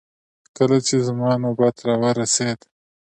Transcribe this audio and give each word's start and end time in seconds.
کله 0.57 0.77
چې 0.87 0.95
زما 1.07 1.31
نوبت 1.43 1.75
راورسېد. 1.87 2.59